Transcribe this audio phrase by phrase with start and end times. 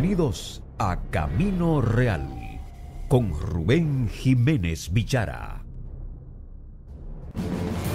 [0.00, 2.30] Bienvenidos a Camino Real
[3.08, 5.64] con Rubén Jiménez Vichara.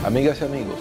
[0.03, 0.75] Amigas y amigos,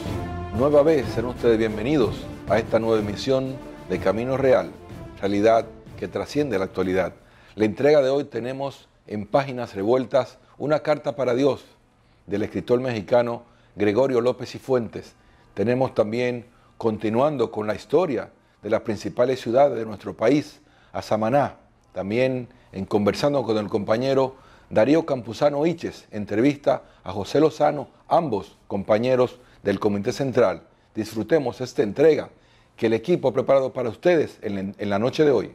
[0.58, 2.16] nueva vez serán ustedes bienvenidos
[2.48, 3.54] a esta nueva emisión
[3.88, 4.72] de Camino Real,
[5.20, 7.14] realidad que trasciende la actualidad.
[7.54, 11.64] La entrega de hoy tenemos en páginas revueltas una carta para Dios
[12.26, 13.45] del escritor mexicano
[13.76, 15.14] Gregorio López y Fuentes.
[15.54, 16.46] Tenemos también,
[16.78, 20.62] continuando con la historia de las principales ciudades de nuestro país,
[20.92, 21.56] a Samaná.
[21.92, 24.37] También en conversando con el compañero
[24.71, 30.63] Darío Campuzano Iches, entrevista a José Lozano, ambos compañeros del Comité Central.
[30.95, 32.30] Disfrutemos esta entrega
[32.76, 35.52] que el equipo ha preparado para ustedes en, en la noche de hoy.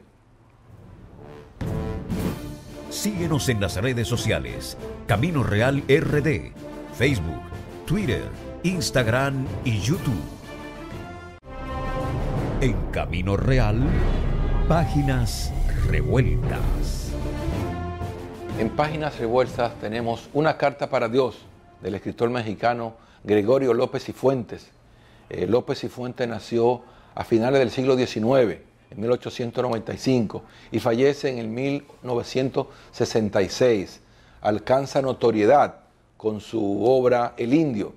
[2.89, 4.77] Síguenos en las redes sociales.
[5.07, 6.51] Camino Real RD,
[6.93, 7.41] Facebook,
[7.85, 8.23] Twitter,
[8.63, 10.21] Instagram y YouTube.
[12.61, 13.81] En Camino Real
[14.67, 15.51] Páginas
[15.89, 17.13] revueltas.
[18.59, 21.37] En Páginas revueltas tenemos una carta para Dios
[21.81, 24.67] del escritor mexicano Gregorio López y Fuentes.
[25.29, 26.81] Eh, López y Fuentes nació
[27.15, 28.57] a finales del siglo XIX,
[28.91, 30.43] en 1895,
[30.73, 34.01] y fallece en el 1966.
[34.41, 35.75] Alcanza notoriedad
[36.17, 37.93] con su obra El Indio.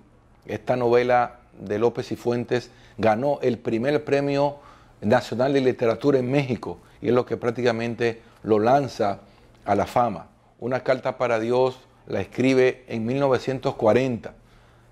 [0.47, 4.70] Esta novela de López y Fuentes ganó el primer premio
[5.03, 9.21] Nacional de Literatura en México y es lo que prácticamente lo lanza
[9.65, 10.29] a la fama.
[10.59, 14.35] Una carta para Dios la escribe en 1940.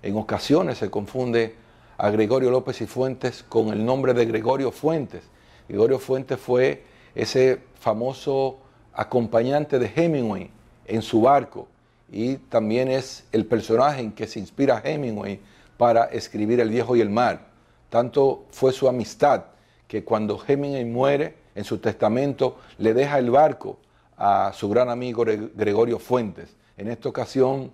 [0.01, 1.55] En ocasiones se confunde
[1.97, 5.23] a Gregorio López y Fuentes con el nombre de Gregorio Fuentes.
[5.67, 6.83] Gregorio Fuentes fue
[7.13, 8.57] ese famoso
[8.93, 10.49] acompañante de Hemingway
[10.85, 11.67] en su barco
[12.11, 15.39] y también es el personaje en que se inspira Hemingway
[15.77, 17.47] para escribir El viejo y el mar.
[17.89, 19.43] Tanto fue su amistad
[19.89, 23.79] que cuando Hemingway muere, en su testamento le deja el barco
[24.17, 26.55] a su gran amigo Gregorio Fuentes.
[26.77, 27.71] En esta ocasión,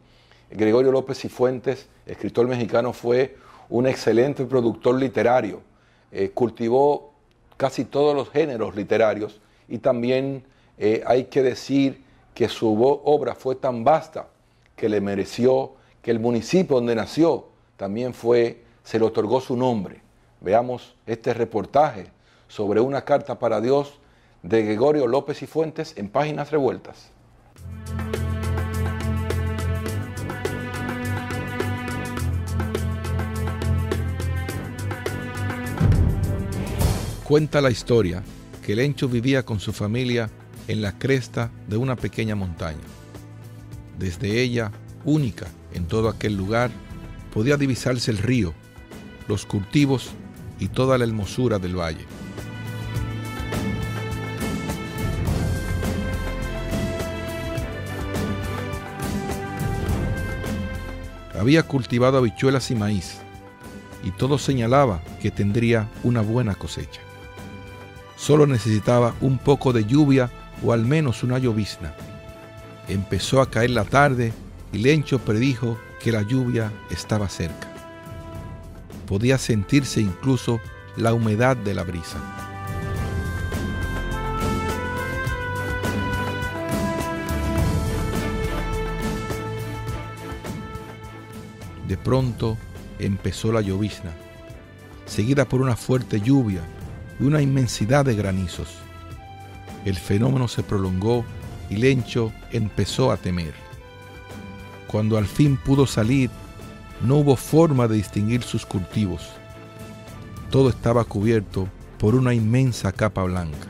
[0.50, 3.36] Gregorio López y Fuentes, escritor mexicano, fue
[3.70, 5.62] un excelente productor literario.
[6.09, 7.12] Eh, cultivó
[7.58, 10.46] casi todos los géneros literarios y también
[10.78, 12.02] eh, hay que decir
[12.34, 14.28] que su obra fue tan vasta
[14.78, 20.05] que le mereció que el municipio donde nació también fue, se le otorgó su nombre.
[20.45, 22.06] Veamos este reportaje
[22.47, 23.95] sobre una carta para Dios
[24.44, 27.09] de Gregorio López y Fuentes en páginas revueltas.
[37.23, 38.22] Cuenta la historia
[38.63, 40.29] que Lencho vivía con su familia
[40.67, 42.85] en la cresta de una pequeña montaña.
[43.97, 44.72] Desde ella,
[45.06, 46.69] única en todo aquel lugar,
[47.33, 48.53] podía divisarse el río,
[49.27, 50.13] los cultivos
[50.60, 52.06] y toda la hermosura del valle.
[61.40, 63.18] Había cultivado habichuelas y maíz,
[64.04, 67.02] y todo señalaba que tendría una buena cosecha.
[68.16, 70.32] Solo necesitaba un poco de lluvia
[70.64, 71.94] o al menos una llovizna.
[72.88, 74.34] Empezó a caer la tarde
[74.72, 77.75] y Lencho predijo que la lluvia estaba cerca.
[79.08, 80.60] Podía sentirse incluso
[80.98, 82.18] la humedad de la brisa.
[91.88, 92.58] De pronto
[92.98, 94.12] empezó la llovizna,
[95.06, 96.62] seguida por una fuerte lluvia
[97.20, 98.70] y una inmensidad de granizos.
[99.86, 101.24] El fenómeno se prolongó
[101.69, 103.54] y Lencho empezó a temer.
[104.88, 106.31] Cuando al fin pudo salir,
[107.01, 109.21] no hubo forma de distinguir sus cultivos.
[110.50, 113.68] Todo estaba cubierto por una inmensa capa blanca.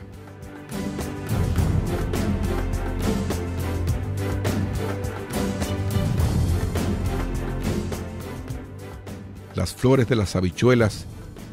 [9.54, 11.06] Las flores de las habichuelas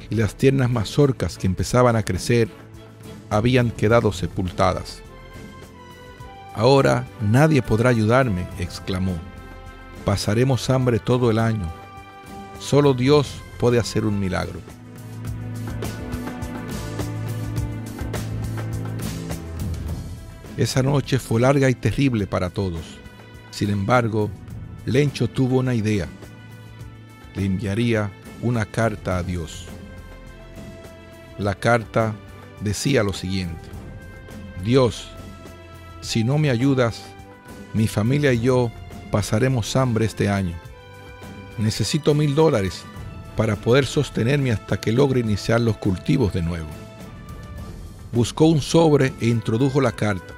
[0.09, 2.49] y las tiernas mazorcas que empezaban a crecer
[3.29, 5.01] habían quedado sepultadas.
[6.53, 9.32] Ahora nadie podrá ayudarme, exclamó.
[10.05, 11.71] Pasaremos hambre todo el año.
[12.59, 14.59] Solo Dios puede hacer un milagro.
[20.57, 22.81] Esa noche fue larga y terrible para todos.
[23.51, 24.29] Sin embargo,
[24.85, 26.07] Lencho tuvo una idea
[27.35, 28.11] le enviaría
[28.41, 29.65] una carta a Dios.
[31.37, 32.13] La carta
[32.61, 33.69] decía lo siguiente,
[34.63, 35.09] Dios,
[36.01, 37.03] si no me ayudas,
[37.73, 38.71] mi familia y yo
[39.13, 40.55] pasaremos hambre este año.
[41.59, 42.83] Necesito mil dólares
[43.37, 46.65] para poder sostenerme hasta que logre iniciar los cultivos de nuevo.
[48.11, 50.33] buscó un sobre e introdujo la carta.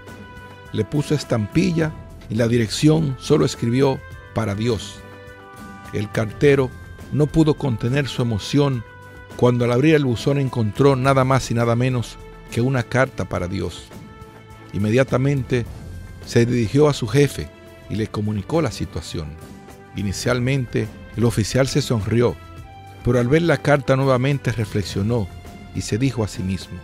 [0.74, 1.94] Le puso estampilla
[2.30, 3.98] y la dirección solo escribió
[4.34, 4.96] para Dios.
[5.94, 6.70] El cartero
[7.14, 8.84] no pudo contener su emoción
[9.38, 12.18] cuando al abrir el buzón encontró nada más y nada menos
[12.52, 13.86] que una carta para Dios.
[14.74, 15.66] Inmediatamente
[16.26, 17.55] se dirigió a su jefe
[17.90, 19.28] y le comunicó la situación.
[19.96, 22.36] Inicialmente, el oficial se sonrió,
[23.04, 25.28] pero al ver la carta nuevamente reflexionó
[25.76, 26.78] y se dijo a sí mismo,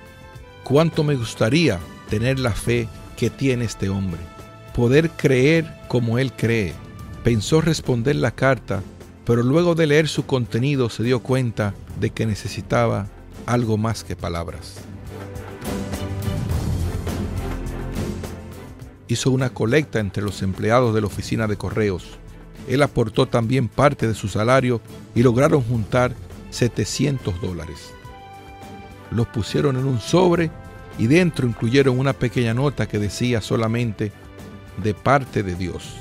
[0.63, 2.87] cuánto me gustaría tener la fe
[3.17, 4.19] que tiene este hombre,
[4.75, 6.73] poder creer como él cree.
[7.23, 8.81] Pensó responder la carta,
[9.25, 13.07] pero luego de leer su contenido se dio cuenta de que necesitaba
[13.45, 14.75] algo más que palabras.
[19.11, 22.05] Hizo una colecta entre los empleados de la oficina de correos.
[22.69, 24.79] Él aportó también parte de su salario
[25.13, 26.13] y lograron juntar
[26.49, 27.91] 700 dólares.
[29.11, 30.49] Los pusieron en un sobre
[30.97, 34.13] y dentro incluyeron una pequeña nota que decía solamente
[34.81, 35.95] de parte de Dios.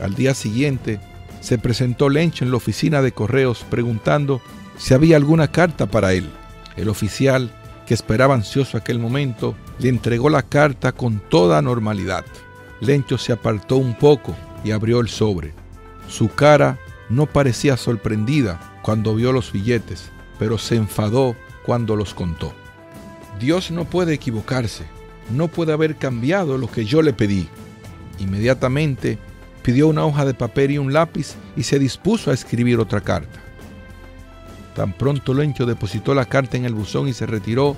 [0.00, 1.00] Al día siguiente,
[1.40, 4.40] se presentó Lench en la oficina de correos preguntando
[4.78, 6.30] si había alguna carta para él.
[6.76, 7.50] El oficial,
[7.90, 12.24] que esperaba ansioso aquel momento, le entregó la carta con toda normalidad.
[12.78, 15.54] Lencho se apartó un poco y abrió el sobre.
[16.06, 16.78] Su cara
[17.08, 21.34] no parecía sorprendida cuando vio los billetes, pero se enfadó
[21.66, 22.54] cuando los contó.
[23.40, 24.84] Dios no puede equivocarse,
[25.28, 27.48] no puede haber cambiado lo que yo le pedí.
[28.20, 29.18] Inmediatamente
[29.64, 33.39] pidió una hoja de papel y un lápiz y se dispuso a escribir otra carta.
[34.74, 37.76] Tan pronto Lencho depositó la carta en el buzón y se retiró,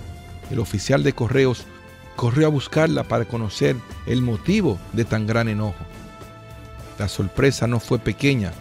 [0.50, 1.64] el oficial de correos
[2.16, 5.84] corrió a buscarla para conocer el motivo de tan gran enojo.
[6.98, 8.52] La sorpresa no fue pequeña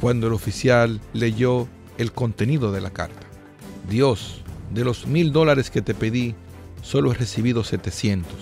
[0.00, 1.68] cuando el oficial leyó
[1.98, 3.26] el contenido de la carta.
[3.88, 4.42] Dios,
[4.72, 6.34] de los mil dólares que te pedí,
[6.82, 8.32] solo he recibido 700.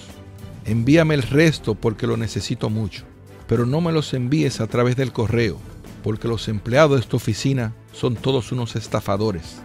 [0.65, 3.05] Envíame el resto porque lo necesito mucho
[3.47, 5.59] pero no me los envíes a través del correo,
[6.03, 9.63] porque los empleados de esta oficina son todos unos estafadores.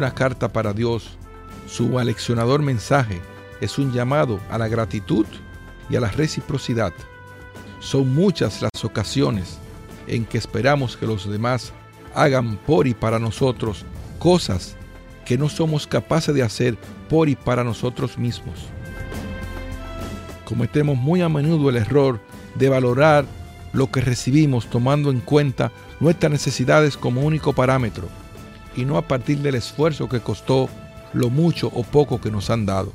[0.00, 1.18] Una carta para Dios,
[1.68, 3.20] su aleccionador mensaje
[3.60, 5.26] es un llamado a la gratitud
[5.90, 6.94] y a la reciprocidad.
[7.80, 9.58] Son muchas las ocasiones
[10.06, 11.74] en que esperamos que los demás
[12.14, 13.84] hagan por y para nosotros
[14.18, 14.74] cosas
[15.26, 16.78] que no somos capaces de hacer
[17.10, 18.58] por y para nosotros mismos.
[20.46, 22.20] Cometemos muy a menudo el error
[22.54, 23.26] de valorar
[23.74, 25.70] lo que recibimos tomando en cuenta
[26.00, 28.08] nuestras necesidades como único parámetro
[28.76, 30.68] y no a partir del esfuerzo que costó
[31.12, 32.92] lo mucho o poco que nos han dado.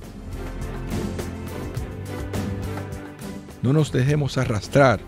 [3.61, 4.99] No nos dejemos arrastrar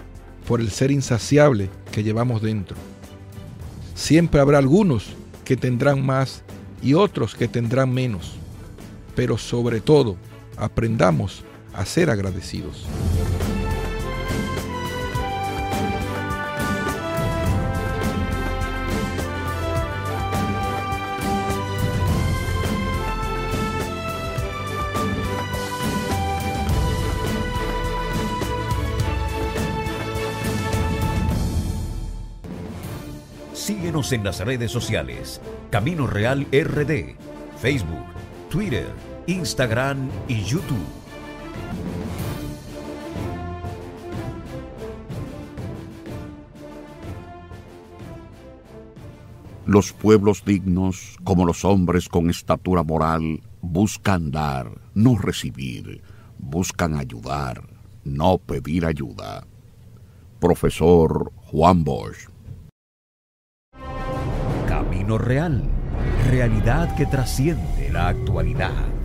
[0.48, 2.76] por el ser insaciable que llevamos dentro.
[3.94, 6.44] Siempre habrá algunos que tendrán más
[6.82, 8.34] y otros que tendrán menos,
[9.16, 10.18] pero sobre todo
[10.58, 11.44] aprendamos
[11.74, 12.86] a ser agradecidos.
[33.58, 35.42] Síguenos en las redes sociales.
[35.72, 37.16] Camino Real RD,
[37.60, 38.06] Facebook,
[38.52, 38.86] Twitter,
[39.26, 40.78] Instagram y YouTube.
[49.66, 56.04] Los pueblos dignos, como los hombres con estatura moral, buscan dar, no recibir,
[56.38, 57.64] buscan ayudar,
[58.04, 59.48] no pedir ayuda.
[60.40, 62.37] Profesor Juan Bosch
[65.16, 65.64] real,
[66.30, 68.97] realidad que trasciende la actualidad.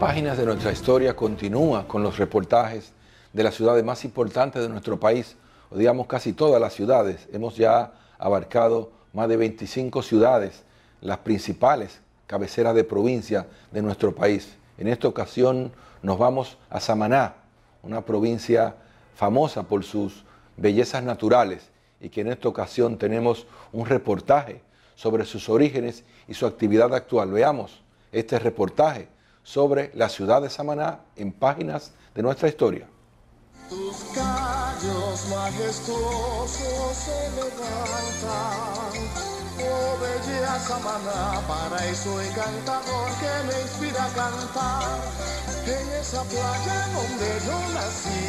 [0.00, 2.94] Páginas de nuestra historia continúa con los reportajes
[3.34, 5.36] de las ciudades más importantes de nuestro país,
[5.70, 7.28] o digamos casi todas las ciudades.
[7.30, 10.62] Hemos ya abarcado más de 25 ciudades,
[11.02, 12.01] las principales
[12.32, 14.56] cabeceras de provincia de nuestro país.
[14.78, 15.70] En esta ocasión
[16.00, 17.34] nos vamos a Samaná,
[17.82, 18.74] una provincia
[19.14, 20.24] famosa por sus
[20.56, 21.68] bellezas naturales
[22.00, 24.62] y que en esta ocasión tenemos un reportaje
[24.94, 27.30] sobre sus orígenes y su actividad actual.
[27.30, 29.08] Veamos este reportaje
[29.42, 32.86] sobre la ciudad de Samaná en páginas de nuestra historia.
[33.68, 39.21] Tus callos majestuosos se levantan,
[40.22, 40.58] bella
[43.20, 45.00] que me inspira a cantar.
[45.66, 48.22] En esa playa donde yo nací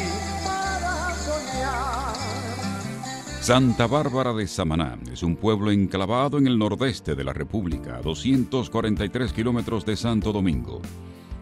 [0.44, 2.14] para soñar.
[3.40, 8.02] Santa Bárbara de Samaná es un pueblo enclavado en el nordeste de la República, a
[8.02, 10.80] 243 kilómetros de Santo Domingo.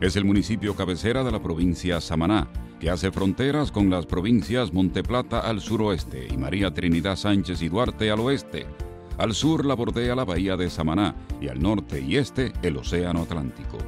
[0.00, 2.48] Es el municipio cabecera de la provincia Samaná,
[2.80, 8.10] que hace fronteras con las provincias Monteplata al suroeste y María Trinidad Sánchez y Duarte
[8.10, 8.66] al oeste.
[9.18, 13.22] Al sur la bordea la bahía de Samaná y al norte y este el Océano
[13.22, 13.78] Atlántico.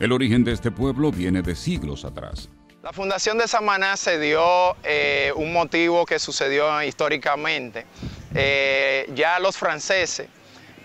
[0.00, 2.48] El origen de este pueblo viene de siglos atrás.
[2.82, 7.86] La fundación de Samaná se dio eh, un motivo que sucedió históricamente.
[8.34, 10.28] Eh, ya los franceses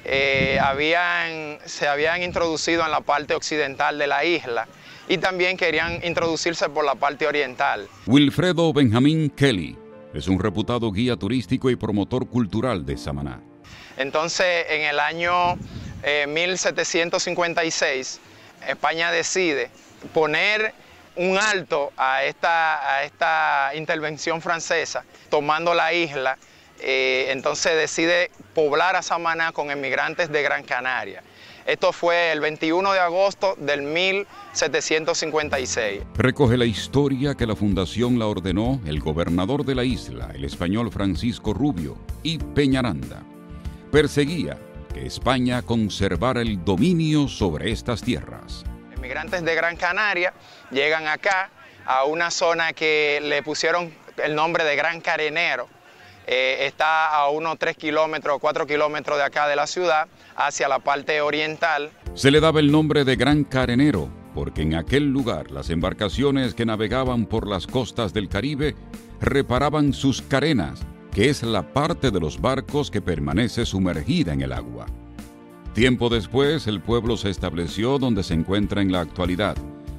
[0.05, 4.67] eh, habían, se habían introducido en la parte occidental de la isla
[5.07, 7.87] y también querían introducirse por la parte oriental.
[8.05, 9.77] Wilfredo Benjamín Kelly
[10.13, 13.52] es un reputado guía turístico y promotor cultural de Samaná.
[13.97, 15.57] Entonces, en el año
[16.27, 18.19] 1756,
[18.67, 19.69] España decide
[20.13, 20.73] poner
[21.15, 26.37] un alto a esta, a esta intervención francesa, tomando la isla,
[26.79, 31.23] eh, entonces decide poblar a Samaná con emigrantes de Gran Canaria.
[31.65, 36.01] Esto fue el 21 de agosto del 1756.
[36.15, 40.91] Recoge la historia que la fundación la ordenó el gobernador de la isla, el español
[40.91, 43.23] Francisco Rubio, y Peñaranda.
[43.93, 44.57] Perseguía
[44.91, 48.63] que España conservara el dominio sobre estas tierras.
[48.97, 50.33] Emigrantes de Gran Canaria
[50.71, 51.51] llegan acá
[51.85, 55.69] a una zona que le pusieron el nombre de Gran Carenero.
[56.25, 60.67] Eh, está a unos 3 kilómetros o 4 kilómetros de acá de la ciudad, hacia
[60.67, 61.91] la parte oriental.
[62.15, 66.65] Se le daba el nombre de Gran Carenero porque en aquel lugar las embarcaciones que
[66.65, 68.75] navegaban por las costas del Caribe
[69.21, 70.81] reparaban sus carenas,
[71.13, 74.87] que es la parte de los barcos que permanece sumergida en el agua.
[75.75, 79.55] Tiempo después, el pueblo se estableció donde se encuentra en la actualidad,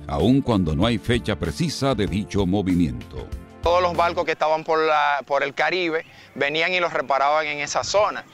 [0.08, 3.28] aun cuando no hay fecha precisa de dicho movimiento.
[3.62, 6.04] Todos los barcos que estaban por, la, por el Caribe
[6.34, 8.24] venían y los reparaban en esa zona.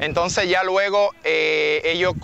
[0.00, 2.14] Entonces ya luego eh, ellos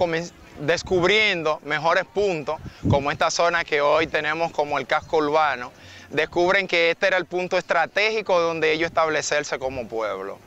[0.61, 2.57] descubriendo mejores puntos,
[2.89, 5.73] como esta zona que hoy tenemos como el casco urbano,
[6.11, 10.39] descubren que este era el punto estratégico donde ellos establecerse como pueblo.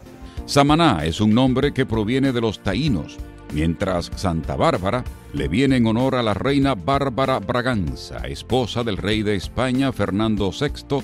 [0.46, 3.18] Samaná es un nombre que proviene de los taínos,
[3.54, 9.22] mientras Santa Bárbara le viene en honor a la reina Bárbara Braganza, esposa del rey
[9.22, 11.04] de España Fernando VI,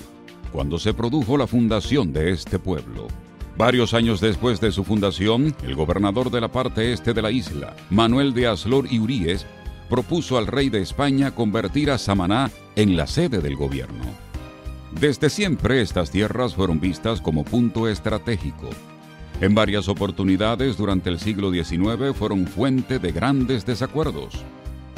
[0.52, 3.06] cuando se produjo la fundación de este pueblo.
[3.56, 7.74] Varios años después de su fundación, el gobernador de la parte este de la isla,
[7.88, 9.46] Manuel de Aslor y Uríes,
[9.88, 14.25] propuso al rey de España convertir a Samaná en la sede del gobierno.
[15.00, 18.70] Desde siempre estas tierras fueron vistas como punto estratégico.
[19.42, 24.42] En varias oportunidades durante el siglo XIX fueron fuente de grandes desacuerdos.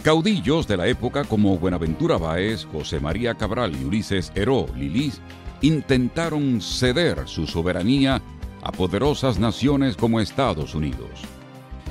[0.04, 5.20] Caudillos de la época como Buenaventura Báez, José María Cabral y Ulises Heró Lilís
[5.62, 8.22] intentaron ceder su soberanía
[8.62, 11.22] a poderosas naciones como Estados Unidos.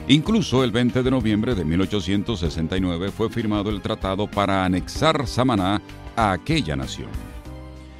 [0.07, 5.81] Incluso el 20 de noviembre de 1869 fue firmado el tratado para anexar Samaná
[6.15, 7.26] a aquella nación.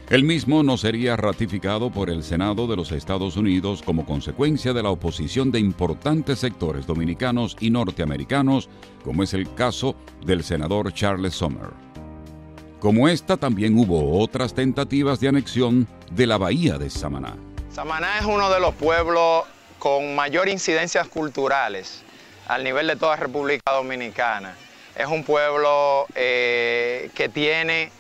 [0.09, 4.81] El mismo no sería ratificado por el Senado de los Estados Unidos como consecuencia de
[4.81, 8.69] la oposición de importantes sectores dominicanos y norteamericanos,
[9.03, 11.71] como es el caso del senador Charles Summer.
[12.79, 17.35] Como esta, también hubo otras tentativas de anexión de la bahía de Samaná.
[17.69, 19.43] Samaná es uno de los pueblos
[19.77, 22.01] con mayor incidencias culturales
[22.47, 24.55] al nivel de toda República Dominicana.
[24.95, 27.91] Es un pueblo eh, que tiene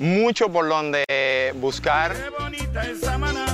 [0.00, 1.04] mucho por donde
[1.60, 2.16] buscar.
[2.16, 3.46] Qué bonita es Samaná,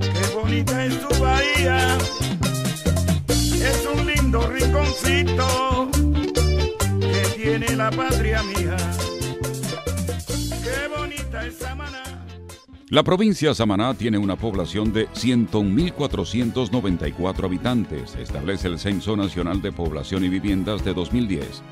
[0.00, 1.96] qué bonita es tu bahía,
[3.28, 5.90] es un lindo rinconcito
[7.00, 8.76] que tiene la patria mía.
[10.64, 12.02] Qué bonita es Samaná.
[12.88, 19.72] La provincia de Samaná tiene una población de 101.494 habitantes, establece el Censo Nacional de
[19.72, 21.62] Población y Viviendas de 2010.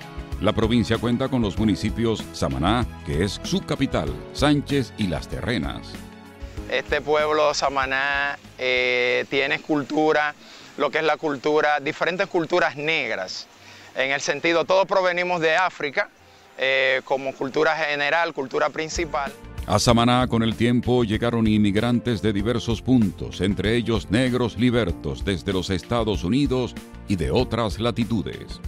[0.41, 5.93] La provincia cuenta con los municipios Samaná, que es su capital, Sánchez y Las Terrenas.
[6.71, 10.35] Este pueblo Samaná eh, tiene cultura,
[10.77, 13.47] lo que es la cultura, diferentes culturas negras.
[13.95, 16.11] En el sentido, todos provenimos de África,
[16.59, 19.33] eh, como cultura general, cultura principal.
[19.67, 25.55] A Samaná con el tiempo llegaron inmigrantes de diversos puntos, entre ellos negros libertos desde
[25.55, 26.75] los Estados Unidos
[27.09, 28.61] y de otras latitudes.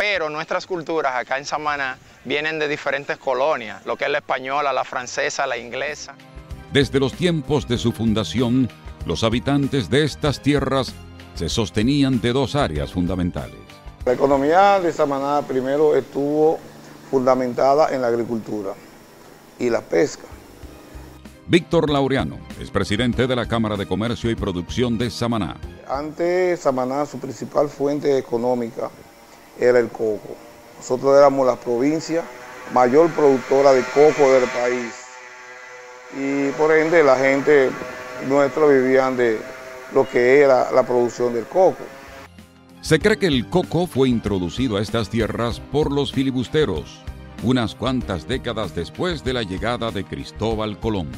[0.00, 4.72] Pero nuestras culturas acá en Samaná vienen de diferentes colonias, lo que es la española,
[4.72, 6.14] la francesa, la inglesa.
[6.72, 8.70] Desde los tiempos de su fundación,
[9.04, 10.94] los habitantes de estas tierras
[11.34, 13.58] se sostenían de dos áreas fundamentales.
[14.06, 16.58] La economía de Samaná primero estuvo
[17.10, 18.72] fundamentada en la agricultura
[19.58, 20.24] y la pesca.
[21.46, 25.58] Víctor Laureano es presidente de la Cámara de Comercio y Producción de Samaná.
[25.86, 28.88] Antes Samaná, su principal fuente económica
[29.60, 30.36] era el coco.
[30.78, 32.24] Nosotros éramos la provincia
[32.72, 34.94] mayor productora de coco del país.
[36.18, 37.70] Y por ende la gente
[38.26, 39.38] nuestra vivían de
[39.94, 41.84] lo que era la producción del coco.
[42.80, 47.02] Se cree que el coco fue introducido a estas tierras por los filibusteros,
[47.42, 51.08] unas cuantas décadas después de la llegada de Cristóbal Colón.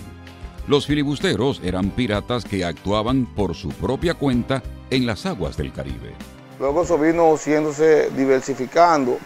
[0.67, 6.15] Los filibusteros eran piratas que actuaban por su propia cuenta en las aguas del Caribe.
[6.63, 9.19] Luego eso vino siéndose diversificando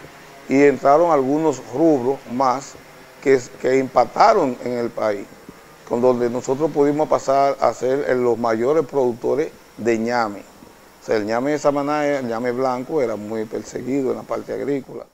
[0.49, 2.73] y entraron algunos rubros más
[3.21, 5.27] que, que impactaron en el país,
[5.87, 10.39] con donde nosotros pudimos pasar a ser los mayores productores de ñame.
[10.39, 14.53] O sea, el ñame de Samaná, el ñame blanco, era muy perseguido en la parte
[14.53, 15.05] agrícola.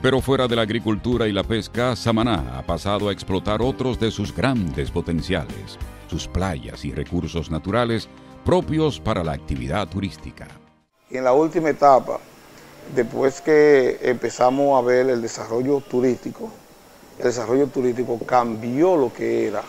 [0.00, 4.12] Pero fuera de la agricultura y la pesca, Samaná ha pasado a explotar otros de
[4.12, 5.76] sus grandes potenciales,
[6.08, 8.08] sus playas y recursos naturales
[8.44, 10.46] propios para la actividad turística.
[11.08, 12.18] Y en la última etapa,
[12.94, 16.50] después que empezamos a ver el desarrollo turístico,
[17.18, 19.62] el desarrollo turístico cambió lo que era,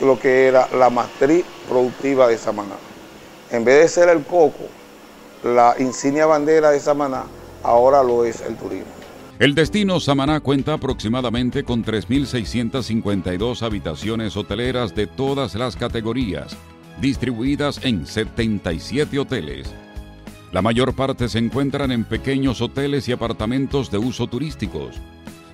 [0.00, 2.76] lo que era la matriz productiva de Samaná.
[3.50, 4.66] En vez de ser el coco,
[5.42, 7.24] la insignia bandera de Samaná,
[7.62, 8.92] ahora lo es el turismo.
[9.38, 16.54] El destino Samaná cuenta aproximadamente con 3.652 habitaciones hoteleras de todas las categorías,
[17.00, 19.72] distribuidas en 77 hoteles.
[20.50, 24.96] La mayor parte se encuentran en pequeños hoteles y apartamentos de uso turísticos.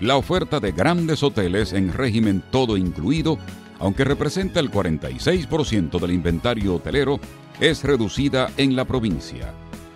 [0.00, 3.38] La oferta de grandes hoteles en régimen todo incluido,
[3.80, 7.18] aunque representa el 46% del inventario hotelero,
[7.61, 9.52] es reducida en la provincia.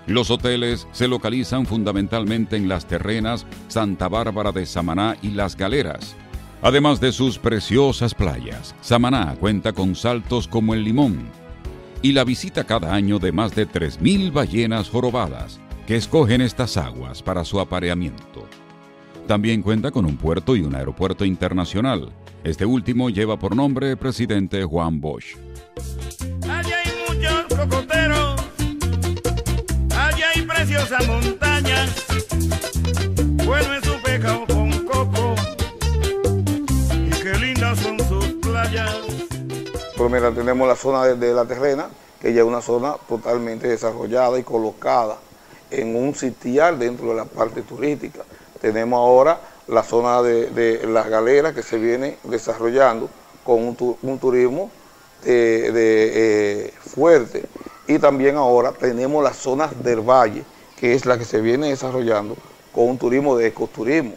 [0.09, 6.17] Los hoteles se localizan fundamentalmente en Las Terrenas, Santa Bárbara de Samaná y Las Galeras.
[6.61, 11.38] Además de sus preciosas playas, Samaná cuenta con saltos como el Limón
[12.03, 17.23] y la visita cada año de más de 3.000 ballenas jorobadas que escogen estas aguas
[17.23, 18.47] para su apareamiento.
[19.27, 22.13] También cuenta con un puerto y un aeropuerto internacional.
[22.45, 25.37] Este último lleva por nombre presidente Juan Bosch.
[26.49, 28.41] Allá hay muchos cocoteros,
[29.91, 31.48] allá hay preciosas montañas,
[40.35, 41.89] Tenemos la zona de, la terrena,
[42.21, 45.19] que ya es una zona totalmente desarrollada y colocada
[45.71, 48.25] en un sitial dentro de la parte turística.
[48.61, 53.09] Tenemos ahora la zona de, las galeras que se viene desarrollando
[53.45, 54.71] con un, tu- un turismo
[55.25, 57.45] de, eh, fuerte.
[57.87, 60.43] Y también ahora tenemos las zonas del valle
[60.79, 62.37] que es la que se viene desarrollando
[62.73, 64.15] con un turismo de ecoturismo.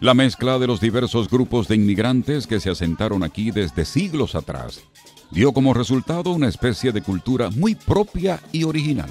[0.00, 4.80] La mezcla de los diversos grupos de inmigrantes que se asentaron aquí desde siglos atrás
[5.30, 9.10] dio como resultado una especie de cultura muy propia y original.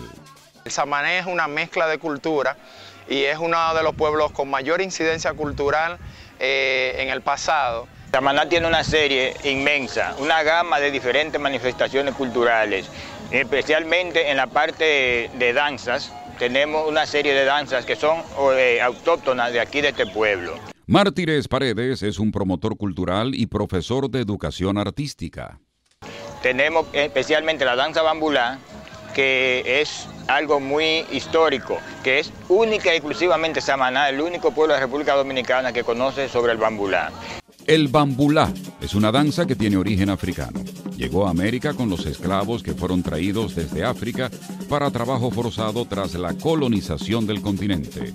[0.65, 2.57] El Samané es una mezcla de cultura
[3.09, 5.97] y es uno de los pueblos con mayor incidencia cultural
[6.39, 7.87] eh, en el pasado.
[8.11, 12.89] Samaná tiene una serie inmensa, una gama de diferentes manifestaciones culturales,
[13.29, 16.11] especialmente en la parte de danzas.
[16.39, 20.55] Tenemos una serie de danzas que son eh, autóctonas de aquí de este pueblo.
[20.87, 25.59] Mártires Paredes es un promotor cultural y profesor de educación artística.
[26.41, 28.59] Tenemos especialmente la danza bambulá,
[29.13, 34.79] que es algo muy histórico, que es única y exclusivamente Samaná, el único pueblo de
[34.79, 37.11] la República Dominicana que conoce sobre el bambulá.
[37.65, 40.63] El bambulá es una danza que tiene origen africano.
[40.95, 44.31] Llegó a América con los esclavos que fueron traídos desde África
[44.69, 48.13] para trabajo forzado tras la colonización del continente.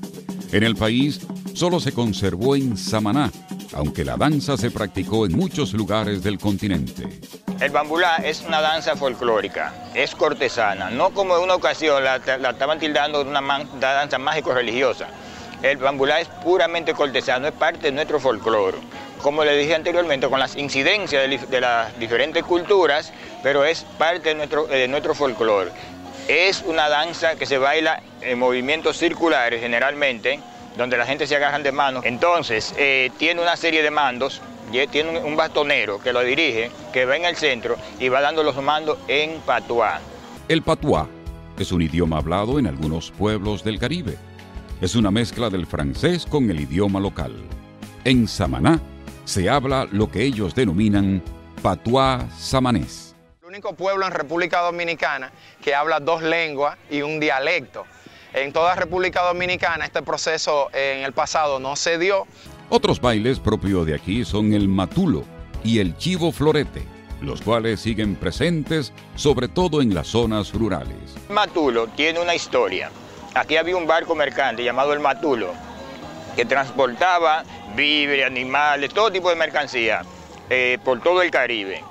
[0.53, 1.21] En el país
[1.55, 3.31] solo se conservó en Samaná,
[3.75, 7.21] aunque la danza se practicó en muchos lugares del continente.
[7.63, 12.81] El bambulá es una danza folclórica, es cortesana, no como en una ocasión la, estaban
[12.81, 13.41] tildando de una,
[13.79, 15.07] danza mágico-religiosa.
[15.63, 18.79] El bambulá es puramente cortesano, es parte de nuestro folclore.
[19.23, 23.13] Como le dije anteriormente, con las incidencias de, las diferentes culturas,
[23.45, 25.71] pero es parte de nuestro, de nuestro folclore.
[26.27, 30.41] Es una danza que se baila en movimientos circulares generalmente,
[30.77, 32.05] donde la gente se agarran de manos.
[32.07, 34.43] Entonces, eh, tiene una serie de mandos,
[34.91, 38.57] tiene un bastonero que lo dirige, que va en el centro y va dando los
[38.63, 40.01] mandos en patuá.
[40.49, 41.09] El patuá
[41.59, 44.17] es un idioma hablado en algunos pueblos del Caribe.
[44.81, 47.35] Es una mezcla del francés con el idioma local.
[48.05, 48.81] En Samaná
[49.25, 51.23] se habla lo que ellos denominan
[51.63, 53.15] patuá samanés.
[53.43, 55.31] El único pueblo en República Dominicana
[55.63, 57.85] que habla dos lenguas y un dialecto.
[58.35, 62.27] En toda República Dominicana este proceso en el pasado no se dio.
[62.75, 65.25] Otros bailes propios de aquí son el matulo
[65.63, 66.83] y el chivo florete,
[67.21, 71.15] los cuales siguen presentes sobre todo en las zonas rurales.
[71.29, 72.91] Matulo tiene una historia.
[73.35, 75.53] Aquí había un barco mercante llamado el Matulo
[76.35, 77.45] que transportaba
[77.77, 80.01] víveres, animales, todo tipo de mercancía
[80.49, 81.85] eh, por todo el Caribe.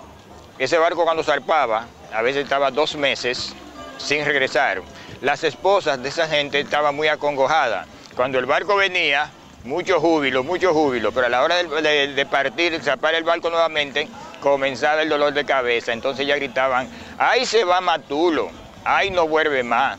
[0.58, 3.54] Ese barco cuando zarpaba, a veces estaba dos meses
[4.00, 4.82] sin regresar.
[5.22, 7.86] Las esposas de esa gente estaban muy acongojadas.
[8.16, 9.30] Cuando el barco venía,
[9.64, 14.08] mucho júbilo, mucho júbilo, pero a la hora de, partir, de zapar el barco nuevamente,
[14.42, 15.94] comenzaba el dolor de cabeza.
[15.94, 18.50] Entonces ya gritaban, ¡ay se va Matulo!
[18.84, 19.98] ¡ay no vuelve más!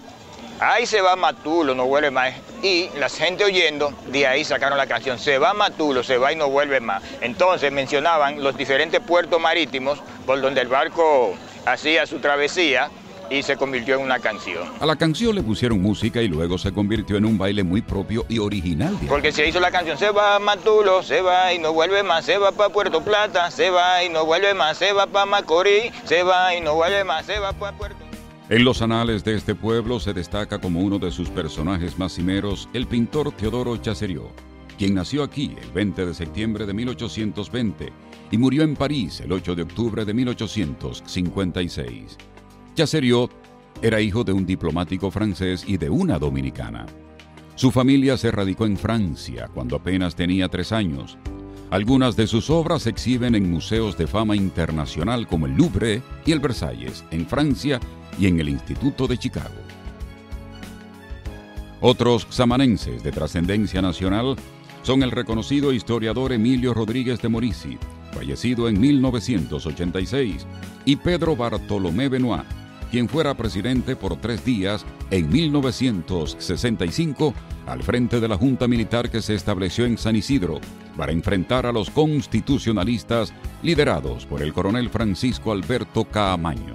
[0.59, 2.35] ¡ay se va Matulo, no vuelve más!
[2.63, 6.37] Y la gente oyendo, de ahí sacaron la canción, se va Matulo, se va y
[6.37, 7.03] no vuelve más.
[7.21, 11.35] Entonces mencionaban los diferentes puertos marítimos por donde el barco
[11.67, 12.91] hacía su travesía
[13.33, 14.69] y se convirtió en una canción.
[14.81, 18.25] A la canción le pusieron música y luego se convirtió en un baile muy propio
[18.29, 18.97] y original.
[19.09, 22.25] Porque se hizo la canción Se va a Matulo, se va y no vuelve más,
[22.25, 25.93] se va para Puerto Plata, se va y no vuelve más, se va para Macorís,
[26.05, 27.97] se va y no vuelve más, se va para Puerto
[28.49, 32.69] en los anales de este pueblo se destaca como uno de sus personajes más cimeros
[32.75, 34.31] el pintor Teodoro Chasseriot,
[34.77, 37.93] quien nació aquí el 20 de septiembre de 1820
[38.31, 42.19] y murió en París el 8 de octubre de 1856.
[42.75, 43.31] Chasseriot
[43.83, 46.87] era hijo de un diplomático francés y de una dominicana.
[47.55, 51.19] Su familia se radicó en Francia cuando apenas tenía tres años.
[51.71, 56.33] Algunas de sus obras se exhiben en museos de fama internacional como el Louvre y
[56.33, 57.79] el Versalles, en Francia
[58.19, 59.55] y en el Instituto de Chicago.
[61.81, 64.37] Otros samanenses de trascendencia nacional
[64.83, 67.79] son el reconocido historiador Emilio Rodríguez de Morici,
[68.13, 70.47] fallecido en 1986,
[70.85, 72.45] y Pedro Bartolomé Benoit,
[72.93, 77.33] quien fuera presidente por tres días en 1965
[77.67, 80.61] al frente de la Junta Militar que se estableció en San Isidro
[80.95, 86.75] para enfrentar a los constitucionalistas liderados por el coronel Francisco Alberto Caamaño.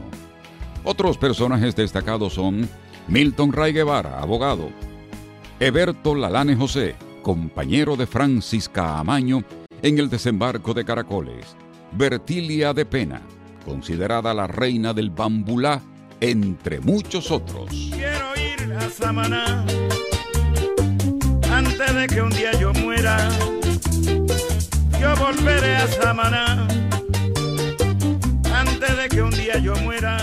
[0.84, 2.68] Otros personajes destacados son
[3.08, 4.72] Milton Ray Guevara, abogado,
[5.60, 9.44] Eberto Lalane José, compañero de Francis Caamaño
[9.84, 11.56] en el desembarco de Caracoles,
[11.92, 13.22] Bertilia de Pena,
[13.64, 15.80] considerada la reina del bambulá
[16.22, 17.70] entre muchos otros.
[17.70, 19.66] Quiero ir a Samaná
[21.52, 23.30] antes de que un día yo muera.
[25.00, 26.68] Yo volveré a Samaná
[28.54, 30.18] antes de que un día yo muera.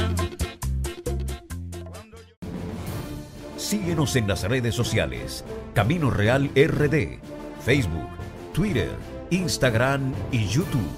[3.56, 5.44] Síguenos en las redes sociales.
[5.74, 7.18] Camino Real RD,
[7.64, 8.08] Facebook,
[8.52, 8.90] Twitter,
[9.30, 10.88] Instagram y YouTube.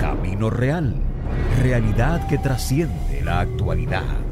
[0.00, 0.94] Camino Real
[1.62, 4.27] realidad que trasciende la actualidad.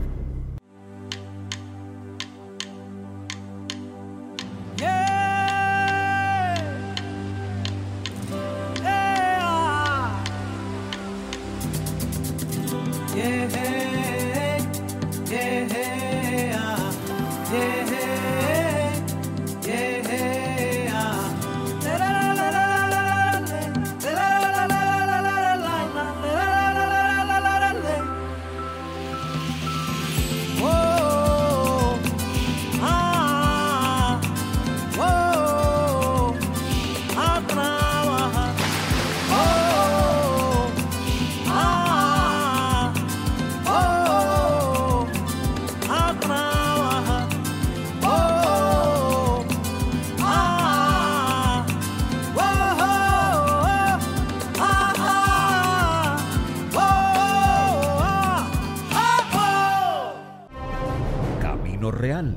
[61.97, 62.35] Real,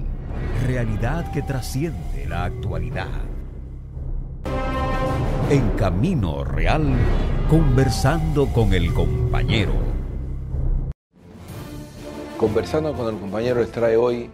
[0.65, 3.09] realidad que trasciende la actualidad.
[5.49, 6.95] En Camino Real,
[7.49, 9.73] conversando con el compañero.
[12.37, 14.29] Conversando con el compañero les trae hoy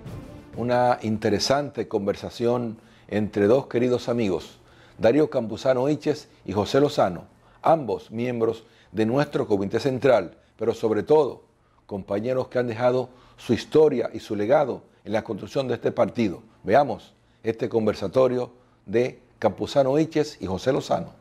[0.58, 4.60] una interesante conversación entre dos queridos amigos,
[5.00, 7.24] Darío Campuzano Iches y José Lozano,
[7.64, 11.46] ambos miembros de nuestro comité central, pero sobre todo
[11.88, 16.42] compañeros que han dejado su historia y su legado en la construcción de este partido.
[16.64, 17.14] Veamos
[17.44, 18.52] este conversatorio
[18.86, 21.14] de Campuzano Iches y José Lozano.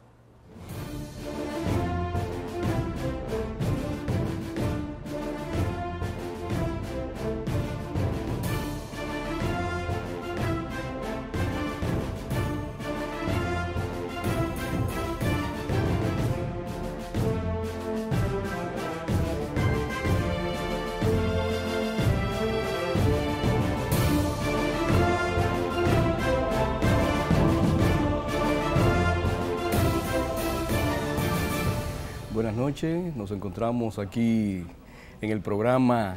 [32.54, 34.64] Buenas noches, nos encontramos aquí
[35.20, 36.14] en el programa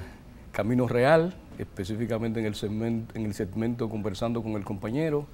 [0.52, 5.26] Camino Real, específicamente en el, segmento, en el segmento Conversando con el compañero.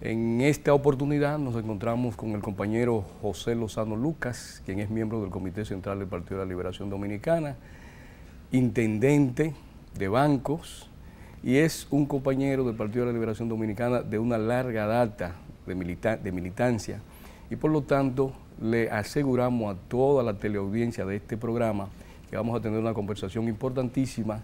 [0.00, 5.28] En esta oportunidad nos encontramos con el compañero José Lozano Lucas, quien es miembro del
[5.28, 7.56] Comité Central del Partido de la Liberación Dominicana,
[8.52, 9.52] intendente
[9.98, 10.88] de bancos
[11.42, 15.34] y es un compañero del Partido de la Liberación Dominicana de una larga data
[15.66, 17.02] de, milita de militancia
[17.50, 21.88] y por lo tanto le aseguramos a toda la teleaudiencia de este programa
[22.30, 24.40] que vamos a tener una conversación importantísima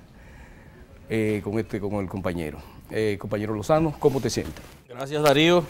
[1.09, 2.59] eh, con, este, con el compañero.
[2.91, 4.63] Eh, compañero Lozano, ¿cómo te sientes?
[4.89, 5.65] Gracias Darío,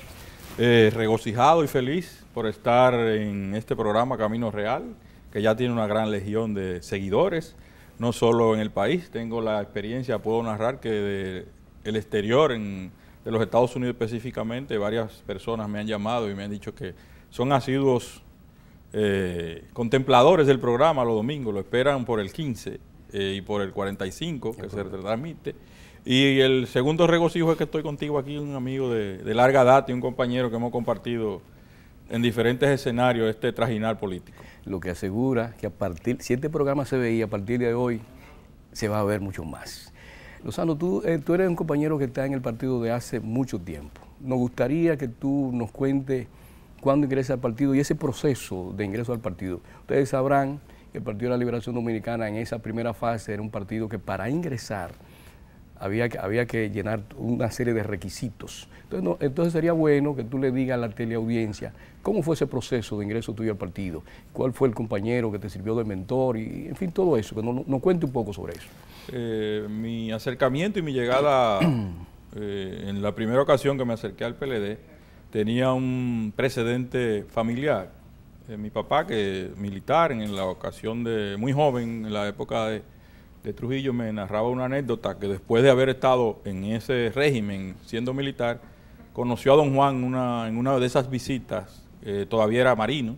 [0.58, 4.94] eh, regocijado y feliz por estar en este programa Camino Real,
[5.32, 7.54] que ya tiene una gran legión de seguidores,
[7.98, 11.46] no solo en el país, tengo la experiencia, puedo narrar que de
[11.84, 12.92] el exterior, en,
[13.24, 16.94] de los Estados Unidos específicamente, varias personas me han llamado y me han dicho que
[17.30, 18.22] son asiduos
[18.92, 22.80] eh, contempladores del programa los domingos, lo esperan por el 15
[23.12, 25.54] eh, y por el 45 que se transmite.
[26.04, 29.90] Y el segundo regocijo es que estoy contigo aquí, un amigo de, de, larga data
[29.92, 31.40] y un compañero que hemos compartido
[32.10, 34.42] en diferentes escenarios este trajinar político.
[34.64, 38.00] Lo que asegura que a partir, si este programa se veía, a partir de hoy
[38.72, 39.92] se va a ver mucho más.
[40.44, 43.60] Lozano, tú, eh, tú eres un compañero que está en el partido de hace mucho
[43.60, 44.00] tiempo.
[44.20, 46.26] Nos gustaría que tú nos cuentes
[46.82, 49.60] cuándo ingresa al partido y ese proceso de ingreso al partido.
[49.82, 53.50] Ustedes sabrán que el Partido de la Liberación Dominicana en esa primera fase era un
[53.50, 54.90] partido que para ingresar
[55.78, 58.68] había que, había que llenar una serie de requisitos.
[58.82, 62.46] Entonces, no, entonces sería bueno que tú le digas a la teleaudiencia cómo fue ese
[62.46, 66.36] proceso de ingreso tuyo al partido, cuál fue el compañero que te sirvió de mentor
[66.36, 68.68] y en fin todo eso, que nos no cuente un poco sobre eso.
[69.12, 71.60] Eh, mi acercamiento y mi llegada
[72.36, 74.78] eh, en la primera ocasión que me acerqué al PLD,
[75.32, 77.90] tenía un precedente familiar.
[78.48, 82.82] Eh, mi papá, que militar en la ocasión de, muy joven, en la época de,
[83.56, 88.60] Trujillo, me narraba una anécdota que después de haber estado en ese régimen siendo militar,
[89.12, 93.16] conoció a don Juan una, en una de esas visitas, eh, todavía era marino,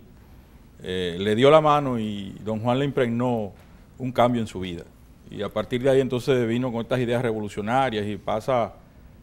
[0.83, 3.53] eh, le dio la mano y don Juan le impregnó
[3.98, 4.85] un cambio en su vida.
[5.31, 8.72] Y a partir de ahí entonces vino con estas ideas revolucionarias y pasa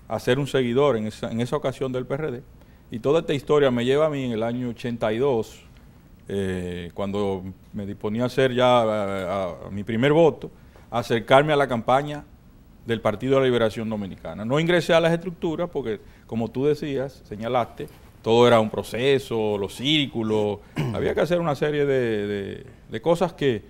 [0.08, 2.44] a ser un seguidor en esa, en esa ocasión del PRD.
[2.92, 5.62] Y toda esta historia me lleva a mí en el año 82,
[6.28, 10.52] eh, cuando me disponía a hacer ya mi primer voto,
[10.92, 12.26] a acercarme a la campaña
[12.86, 14.44] del Partido de la Liberación Dominicana.
[14.44, 17.88] No ingresé a las estructuras porque, como tú decías, señalaste,
[18.22, 20.60] todo era un proceso, los círculos,
[20.94, 22.66] había que hacer una serie de,
[23.02, 23.64] cosas que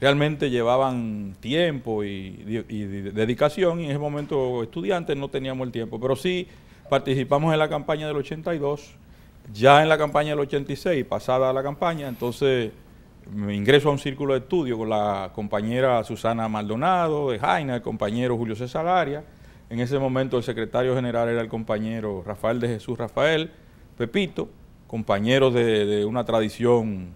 [0.00, 5.98] realmente llevaban tiempo y, y, dedicación y en ese momento estudiantes no teníamos el tiempo,
[5.98, 6.46] pero sí
[6.88, 8.94] participamos en la campaña del 82,
[9.52, 12.72] ya en la campaña del 86, pasada la campaña, entonces
[13.32, 17.82] me ingreso a un círculo de estudio con la compañera Susana Maldonado de Jaina, el
[17.82, 19.24] compañero Julio César Arias.
[19.70, 23.50] En ese momento el secretario general era el compañero Rafael de Jesús Rafael,
[23.98, 24.48] Pepito,
[24.86, 27.10] compañeros de, una tradición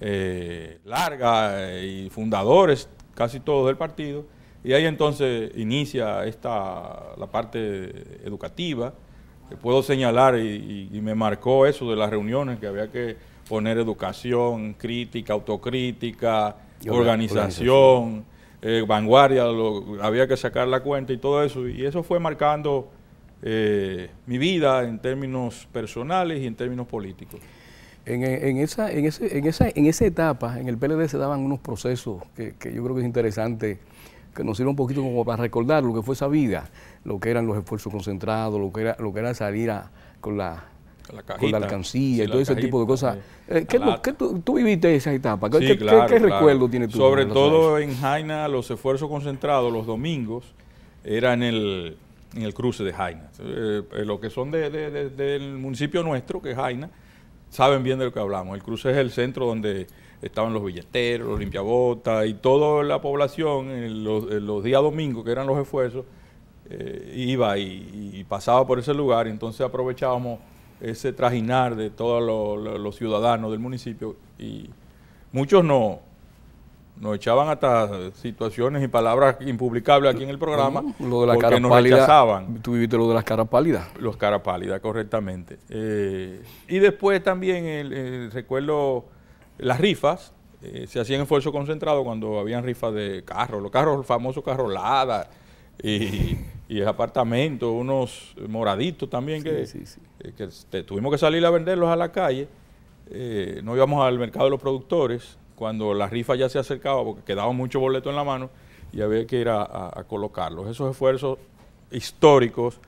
[0.00, 4.24] eh, larga eh, y fundadores casi todos del partido.
[4.62, 8.92] Y ahí entonces inicia esta, la parte educativa.
[9.48, 13.16] que Puedo señalar y, me marcó eso de las reuniones que había que
[13.48, 16.56] poner educación, crítica, autocrítica,
[16.88, 18.24] organización,
[18.62, 21.66] eh, vanguardia, lo- había que sacar la cuenta y todo eso.
[21.68, 22.90] Y eso fue marcando
[23.42, 27.40] eh, mi vida en términos personales y en términos políticos.
[28.06, 31.40] En, en esa, en, ese, en, esa, en esa etapa, en el PLD se daban
[31.40, 33.78] unos procesos que, que yo creo que es interesante,
[34.34, 36.68] que nos sirve un poquito como para recordar lo que fue esa vida,
[37.04, 39.90] lo que eran los esfuerzos concentrados, lo que era, lo que era salir a-
[40.20, 40.64] con la
[41.06, 43.16] Con la con cajita, la alcancía sí, y todo ese tipo de cosas.
[43.16, 44.02] sí, Eh, ¿qué tú- lata.
[44.02, 45.50] qué tú, tú viviste esa etapa?
[45.50, 46.36] ¿Qué, Sí, claro, qué claro.
[46.36, 46.98] recuerdo tienes tú?
[46.98, 50.44] Sobre todo en Jaina, los esfuerzos concentrados los domingos
[51.02, 51.96] era en el,
[52.36, 53.28] en el cruce de Jaina.
[53.40, 56.90] Eh, eh, los que son de- de- de- del municipio nuestro, que es Jaina,
[57.48, 58.54] saben bien de lo que hablamos.
[58.54, 59.88] El cruce es el centro donde
[60.22, 65.24] estaban los billeteros, los limpiabotas y toda la población en los, en los días domingos,
[65.24, 66.04] que eran los esfuerzos,
[66.68, 69.26] eh, iba y, y pasaba por ese lugar.
[69.26, 70.38] y entonces aprovechábamos
[70.80, 74.70] ese trajinar de todos los, los- los ciudadanos del municipio y
[75.32, 75.98] muchos no
[76.98, 81.48] nos echaban hasta situaciones y palabras impublicables aquí en el programa lo de la porque
[81.48, 81.96] cara nos pálida.
[81.96, 83.88] rechazaban Tú viviste lo de las caras pálidas.
[83.98, 85.58] los cara pálida, correctamente.
[85.70, 89.06] Eh, y después también el, el- recuerdo
[89.62, 94.04] las rifas, eh, se hacían esfuerzos concentrados cuando habían rifas de carros, los carros, el
[94.04, 95.30] famoso carro Lada
[95.82, 96.36] y,
[96.68, 101.96] y apartamentos, unos moraditos también que, eh, que te- tuvimos que salir a venderlos a
[101.96, 102.46] la calle.
[103.10, 107.22] Eh, no íbamos al mercado de los productores cuando la rifa ya se acercaba porque
[107.24, 108.50] quedaba mucho boleto en la mano
[108.92, 110.68] y había que ir a, a- a colocarlos.
[110.68, 111.38] Esos esfuerzos
[111.90, 112.78] históricos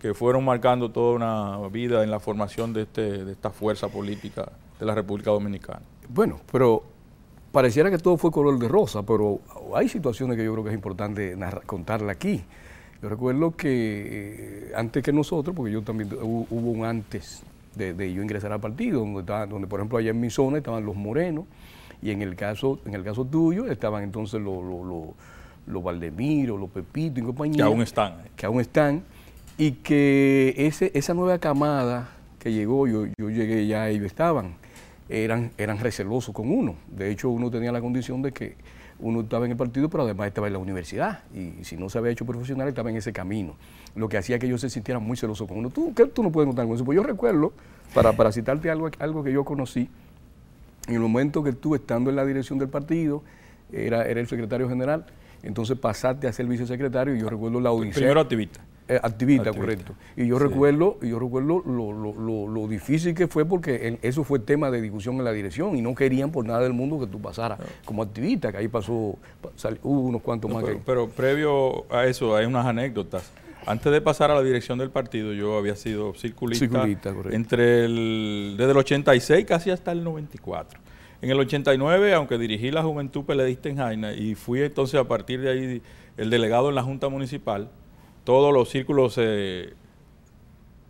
[0.00, 4.50] que fueron marcando toda una vida en la formación de, este, de esta fuerza política
[4.78, 5.82] de la República Dominicana.
[6.12, 6.82] Bueno, pero
[7.52, 9.40] pareciera que todo fue color de rosa, pero
[9.74, 12.42] hay situaciones que yo creo que es importante contarla aquí.
[13.02, 17.42] Yo recuerdo que eh, antes que nosotros, porque yo también hubo, hubo un antes
[17.74, 20.58] de, de yo ingresar al partido, donde, estaba- donde por ejemplo allá en mi zona
[20.58, 21.44] estaban los morenos,
[22.02, 25.04] y en el caso, en el caso tuyo estaban entonces los, los, los,
[25.66, 27.56] los Valdemiro, los Pepito y compañía.
[27.58, 28.14] Que aún están.
[28.36, 29.02] Que aún están.
[29.58, 34.54] Y que ese, esa nueva camada que llegó, yo, yo llegué ya, ellos estaban,
[35.10, 36.76] eran, eran recelosos con uno.
[36.88, 38.54] De hecho, uno tenía la condición de que
[39.00, 41.24] uno estaba en el partido, pero además estaba en la universidad.
[41.34, 43.56] Y si no se había hecho profesional, estaba en ese camino.
[43.96, 45.70] Lo que hacía que ellos se sintieran muy celosos con uno.
[45.70, 46.84] ¿Tú, ¿Qué tú no puedes contar con eso?
[46.84, 47.52] Pues yo recuerdo,
[47.92, 49.88] para, para citarte algo, algo que yo conocí,
[50.86, 53.22] en el momento que estuve estando en la dirección del partido,
[53.72, 55.06] era, era el secretario general,
[55.42, 57.94] entonces pasaste a ser vicesecretario y yo recuerdo la odisea.
[57.94, 58.60] Primero activista.
[58.90, 59.94] Eh, activista, correcto.
[60.16, 60.44] Y yo Sí.
[60.44, 64.40] recuerdo, y yo recuerdo lo, lo- lo- lo difícil que fue porque el- eso fue
[64.40, 67.20] tema de discusión en la dirección y no querían por nada del mundo que tú
[67.20, 69.16] pasaras como activista, que ahí pasó,
[69.54, 70.82] sal- hubo unos cuantos más Pero, que...
[70.84, 73.30] pero previo a eso hay unas anécdotas.
[73.66, 78.54] Antes de pasar a la dirección del partido, yo había sido circulista, Circulista, entre el,
[78.58, 80.80] desde el 86 casi hasta el 94.
[81.22, 85.42] En el 89, aunque dirigí la juventud peledista en Jaina y fui entonces a partir
[85.42, 85.82] de ahí
[86.16, 87.68] el delegado en la Junta Municipal,
[88.24, 89.74] todos los círculos se,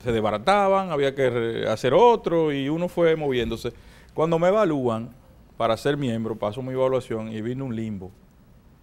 [0.02, 3.72] se desbarataban, había que re- hacer otro y uno fue moviéndose.
[4.14, 5.10] Cuando me evalúan
[5.56, 8.10] para ser miembro, paso mi evaluación y vino un limbo,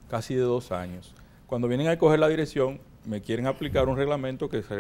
[0.10, 1.14] casi de dos años.
[1.48, 4.76] Cuando vienen a coger la dirección, me quieren aplicar un reglamento que se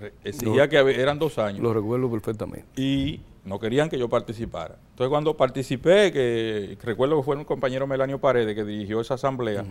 [0.00, 2.66] re- exigía que eran dos años Lo recuerdo perfectamente.
[2.80, 4.76] y no querían que yo participara.
[4.90, 9.64] Entonces cuando participé, que recuerdo que fue un compañero Melanio Paredes que dirigió esa asamblea,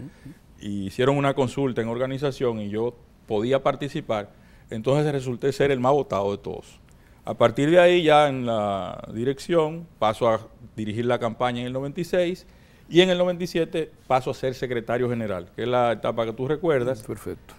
[0.59, 2.95] y hicieron una consulta en organización y yo
[3.27, 4.29] podía participar,
[4.69, 6.79] entonces resulté ser el más votado de todos.
[7.25, 11.73] A partir de ahí ya en la dirección paso a dirigir la campaña en el
[11.73, 12.45] 96
[12.89, 16.47] y en el 97 paso a ser secretario general, que es la etapa que tú
[16.47, 17.03] recuerdas.
[17.03, 17.53] Perfecto.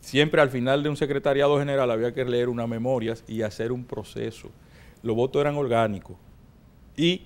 [0.00, 3.84] Siempre al final de un secretariado general había que leer unas memorias y hacer un
[3.84, 4.50] proceso.
[5.02, 6.16] Los votos eran orgánicos.
[6.96, 7.22] Y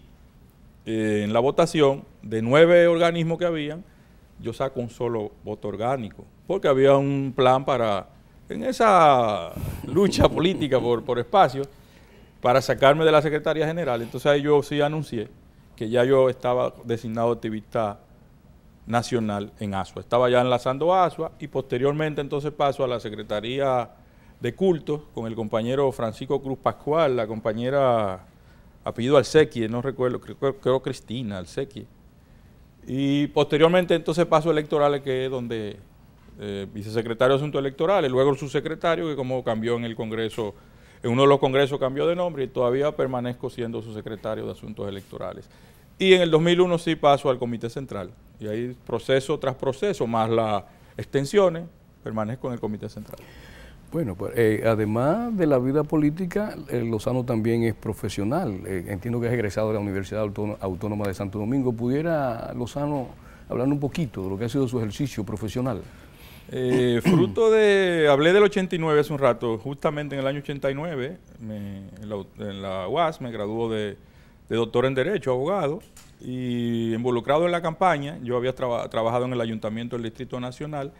[0.86, 3.84] eh, en la votación, de nueve organismos que habían,
[4.40, 6.24] yo saco un solo voto orgánico.
[6.46, 8.08] Porque había un plan para,
[8.48, 9.52] en esa
[9.86, 11.62] lucha política por, por espacio,
[12.40, 14.00] para sacarme de la Secretaría General.
[14.02, 15.28] Entonces ahí yo sí anuncié
[15.76, 18.00] que ya yo estaba designado activista
[18.86, 20.02] nacional en ASUA.
[20.02, 23.90] Estaba ya enlazando ASUA y posteriormente entonces paso a la Secretaría
[24.40, 28.26] de Cultos con el compañero Francisco Cruz Pascual, la compañera
[28.84, 31.86] apellido Alsequi, no recuerdo, creo, creo Cristina Alsequi.
[32.92, 35.76] Y posteriormente entonces paso electorales que es donde
[36.40, 40.56] eh, vicesecretario de Asuntos Electorales, luego su secretario que como cambió en el Congreso,
[41.00, 44.50] en uno de los congresos cambió de nombre y todavía permanezco siendo su secretario de
[44.50, 45.48] Asuntos Electorales.
[46.00, 48.10] Y en el 2001 sí paso al Comité Central.
[48.40, 50.64] Y ahí proceso tras proceso, más las
[50.96, 51.62] extensiones,
[52.02, 53.20] permanezco en el Comité Central.
[53.92, 58.60] Bueno, pues eh, además de la vida política, Lozano también es profesional.
[58.64, 60.22] Eh, entiendo que es egresado de la Universidad
[60.60, 61.72] Autónoma de Santo Domingo.
[61.72, 63.08] ¿Pudiera Lozano
[63.48, 65.82] hablar un poquito de lo que ha sido su ejercicio profesional?
[66.52, 72.62] Eh, fruto de, hablé del 89 hace un rato, justamente en el año 89, en,
[72.62, 73.96] la, UAS me graduó de,
[74.48, 75.80] doctor en Derecho, abogado,
[76.20, 80.92] y involucrado en la campaña, yo había trabajado en el Ayuntamiento del Distrito Nacional,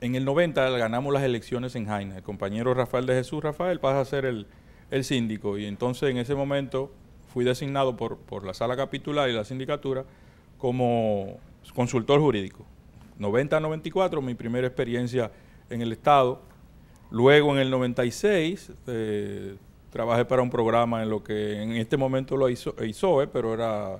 [0.00, 2.16] en el 90 ganamos las elecciones en Jaina.
[2.16, 4.46] El compañero Rafael de Jesús Rafael pasa a ser el,
[5.04, 6.90] síndico y entonces en ese momento
[7.32, 10.04] fui designado por, por la sala capitular y la sindicatura
[10.58, 11.38] como
[11.74, 12.64] consultor jurídico.
[13.20, 15.30] 90-94, mi primera experiencia
[15.68, 16.40] en el Estado.
[17.10, 19.56] Luego en el 96 eh,
[19.90, 23.98] trabajé para un programa en lo que en este momento lo hizo ISOE, pero era,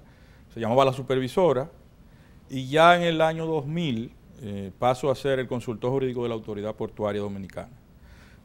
[0.54, 1.70] se llamaba La Supervisora.
[2.48, 4.12] Y ya en el año 2000
[4.42, 7.70] eh, paso a ser el consultor jurídico de la Autoridad Portuaria Dominicana.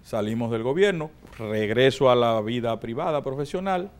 [0.04, 3.91] Salimos del gobierno, regreso a la vida privada, profesional.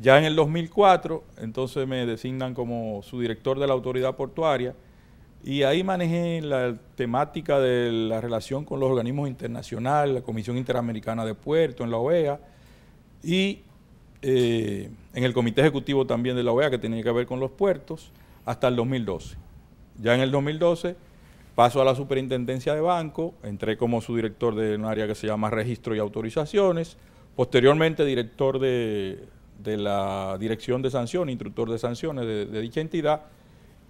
[0.00, 4.74] Ya en el 2004, entonces me designan como su director de la Autoridad Portuaria
[5.42, 11.24] y ahí manejé la temática de la relación con los organismos internacionales, la Comisión Interamericana
[11.24, 12.40] de Puertos, en la OEA,
[13.22, 13.60] y
[14.22, 17.50] eh, en el Comité Ejecutivo también de la OEA, que tenía que ver con los
[17.50, 18.10] puertos,
[18.44, 19.36] hasta el 2012.
[20.00, 20.96] Ya en el 2012
[21.56, 25.26] Paso a la superintendencia de banco, entré como su director de un área que se
[25.26, 26.98] llama registro y autorizaciones,
[27.34, 29.24] posteriormente director de,
[29.64, 33.22] la dirección de sanciones, instructor de sanciones de, dicha entidad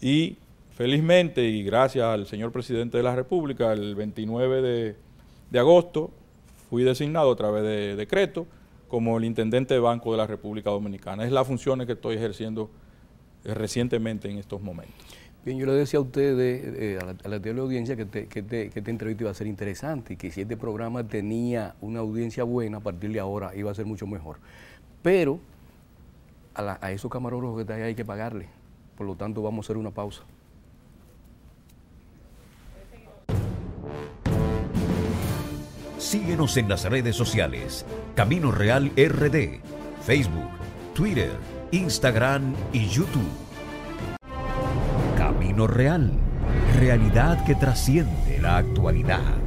[0.00, 0.36] y
[0.76, 4.94] felizmente y gracias al señor presidente de la República, el 29
[5.50, 6.12] de, agosto
[6.70, 8.46] fui designado a través de decreto
[8.86, 11.24] como el intendente de banco de la República Dominicana.
[11.24, 12.70] Es la función que estoy ejerciendo
[13.44, 14.94] eh, recientemente en estos momentos.
[15.46, 19.30] Bien, yo le decía a ustedes, eh, a, la, teleaudiencia, que, que, esta entrevista iba
[19.30, 23.20] a ser interesante y que si este programa tenía una audiencia buena, a partir de
[23.20, 24.38] ahora iba a ser mucho mejor.
[25.04, 25.38] Pero
[26.52, 28.48] a, esos camarógrafos que hay que pagarle.
[28.96, 30.22] Por lo tanto, vamos a hacer una pausa.
[35.96, 37.86] Síguenos en las redes sociales.
[38.16, 39.60] Camino Real RD,
[40.02, 40.50] Facebook,
[40.92, 41.30] Twitter,
[41.70, 43.45] Instagram y YouTube
[45.64, 46.12] real,
[46.78, 49.45] realidad que trasciende la actualidad.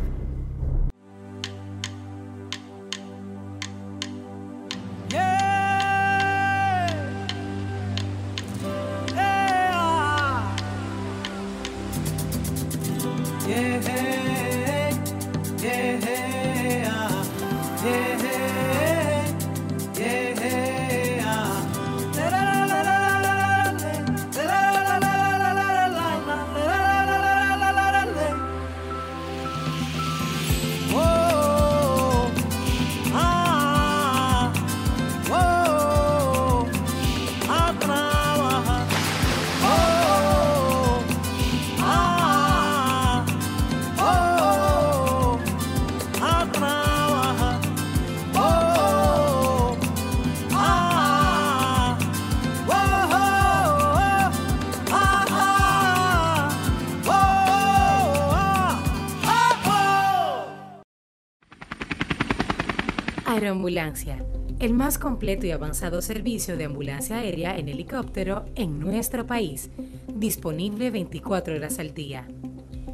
[63.59, 64.25] Aeroambulancia,
[64.59, 69.69] el más completo y avanzado servicio de ambulancia aérea en helicóptero en nuestro país,
[70.07, 72.25] disponible 24 horas al día.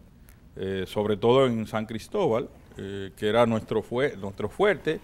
[0.56, 2.48] Eh, sobre todo en San Cristóbal,
[2.78, 5.00] eh, que era nuestro, fue, nuestro fuerte,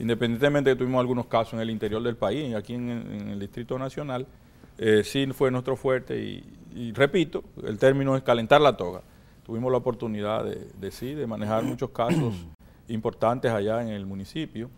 [0.00, 3.38] independientemente de que tuvimos algunos casos en el interior del país, aquí en, en el
[3.38, 4.26] Distrito Nacional,
[4.78, 6.44] eh, sí fue nuestro fuerte y,
[6.74, 9.02] y repito, el término es calentar la toga.
[9.44, 12.34] Tuvimos la oportunidad de, de sí, de manejar muchos casos
[12.88, 14.68] importantes allá en el municipio.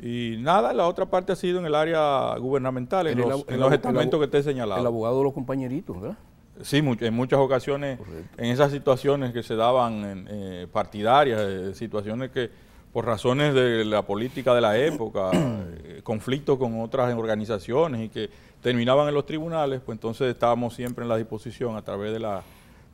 [0.00, 3.60] Y nada, la otra parte ha sido en el área gubernamental, en, los, en el
[3.60, 4.80] los estamentos el que te he señalado.
[4.80, 6.18] El abogado de los compañeritos, ¿verdad?
[6.62, 7.98] Sí, much- en muchas ocasiones,
[8.36, 12.50] en esas situaciones que se daban eh, partidarias, eh, situaciones que
[12.92, 18.30] por razones de la política de la época, eh, conflictos con otras organizaciones y que
[18.62, 22.42] terminaban en los tribunales, pues entonces estábamos siempre en la disposición a través de la,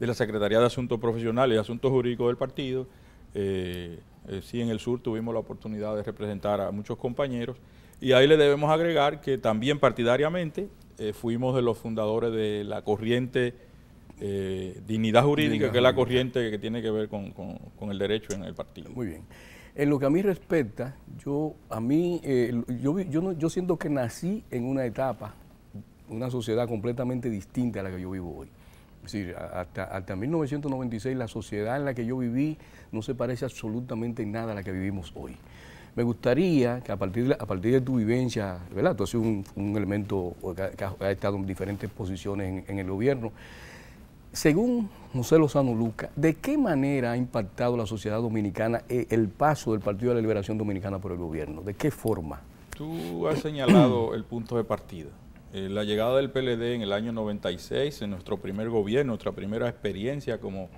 [0.01, 2.87] de la Secretaría de Asuntos Profesionales y Asuntos Jurídicos del partido.
[4.29, 7.57] Eh, sí, en el sur tuvimos la oportunidad de representar a muchos compañeros
[8.01, 10.69] y ahí le debemos agregar que también partidariamente
[10.99, 13.55] eh, fuimos de los fundadores de la corriente
[14.21, 17.91] eh, Dignidad Jurídica, Dignidad que es la corriente que tiene que ver con, con- con
[17.91, 18.91] el derecho en el partido.
[18.91, 19.23] Muy bien.
[19.75, 22.21] En lo que a mí respecta, yo a mí
[22.81, 25.35] yo, yo, no- yo siento que nací en una etapa,
[26.09, 28.49] una sociedad completamente distinta a la que yo vivo hoy.
[29.37, 32.59] A- hasta, hasta 1996 la sociedad en la que yo viví
[32.93, 35.37] no se parece absolutamente en nada a la que vivimos hoy.
[35.97, 38.97] Me gustaría que a partir de, a partir de tu vivencia, ¿verdad?
[38.97, 43.31] Tú has sido un, elemento que ha estado en diferentes posiciones en, en el gobierno.
[44.33, 49.71] Según José Lozano Luca, ¿de qué manera ha impactado la sociedad dominicana eh, el paso
[49.71, 51.63] del Partido de la Liberación Dominicana por el gobierno?
[51.63, 52.41] ¿De qué forma?
[52.77, 55.11] Tú has señalado el punto de partida.
[55.57, 59.69] Eh, la llegada del PLD en el año 96, en nuestro primer gobierno, nuestra primera
[59.69, 60.69] experiencia como,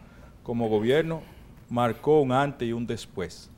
[0.43, 1.23] como gobierno,
[1.71, 3.51] marcó un antes y un después.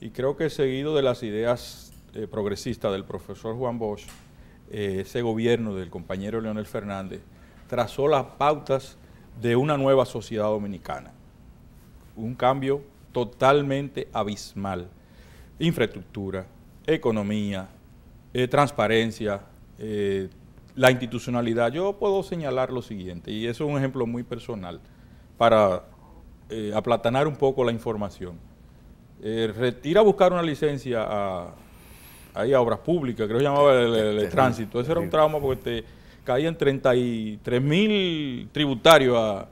[0.00, 4.02] Y creo que seguido de las ideas eh, progresistas del profesor Juan Bosch,
[4.68, 7.20] eh, ese gobierno del compañero Leonel Fernández
[7.68, 8.98] trazó las pautas
[9.40, 11.12] de una nueva sociedad dominicana.
[12.16, 14.88] Un cambio totalmente abismal.
[15.60, 16.48] Infraestructura,
[16.84, 17.68] economía,
[18.50, 19.40] transparencia,
[20.74, 21.72] la institucionalidad.
[21.72, 24.80] Yo puedo señalar lo siguiente, y eso es un ejemplo muy personal,
[25.38, 25.84] para
[26.50, 28.38] eh, aplatanar un poco la información.
[29.22, 31.54] Eh, ir a buscar una licencia a,
[32.34, 34.80] ahí a obras públicas, creo que llamaba el, el- tránsito.
[34.80, 35.84] Eso era un trauma porque te
[36.24, 39.48] caían 33 mil tributarios a,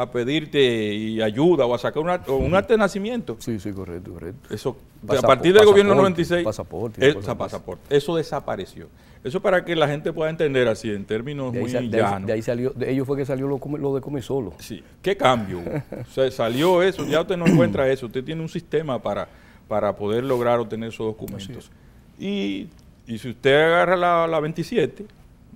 [0.00, 0.60] a pedirte
[0.94, 3.36] y ayuda o a sacar una- o un acta de nacimiento.
[3.38, 4.54] Sí, sí, correcto, correcto.
[4.54, 4.76] Eso,
[5.08, 8.88] a partir del gobierno pasaporte, 96, pasaporte y eh, pasaporte, eso desapareció.
[9.22, 12.26] Eso para que la gente pueda entender así, en términos De muy ahí- llanos.
[12.26, 14.54] de ahí salió, de ellos fue que salió lo, lo de Come Solo.
[14.58, 14.82] Sí.
[15.02, 15.60] ¿Qué cambio?
[16.14, 19.28] sea, salió eso, ya usted no encuentra eso, usted tiene un sistema para,
[19.68, 21.70] para poder lograr obtener esos documentos.
[22.18, 22.68] Y,
[23.06, 25.04] y si usted agarra la, la 27,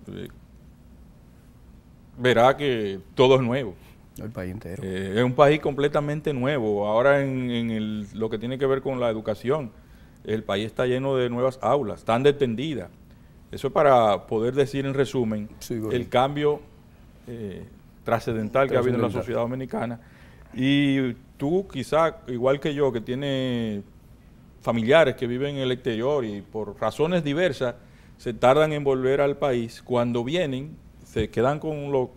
[0.09, 0.29] eh,
[2.19, 3.75] verá que todo es nuevo.
[4.23, 4.83] El país entero.
[4.85, 6.87] Eh, es un país completamente nuevo.
[6.87, 9.73] Ahora en, en el- lo que tiene que ver con la educación,
[10.25, 12.91] el país está lleno de nuevas aulas, están detendidas.
[13.51, 15.49] Eso es para poder decir en resumen
[15.93, 16.61] el cambio
[17.27, 17.65] eh,
[18.05, 20.01] trascendental que ha habido en la sociedad dominicana.
[20.55, 23.83] Y tú quizá, igual que yo, que tiene
[24.61, 27.75] familiares que viven en el exterior y por razones diversas
[28.17, 32.11] se tardan en volver al país, cuando vienen se quedan con lo